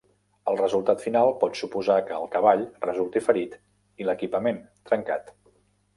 [0.51, 3.55] El resultat final pot suposar que el cavall resulti ferit
[4.05, 4.59] i l'equipament,
[4.91, 5.35] trencat.